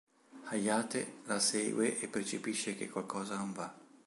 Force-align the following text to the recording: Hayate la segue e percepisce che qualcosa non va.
Hayate 0.49 1.19
la 1.25 1.37
segue 1.37 1.99
e 1.99 2.07
percepisce 2.07 2.75
che 2.75 2.89
qualcosa 2.89 3.37
non 3.37 3.53
va. 3.53 3.71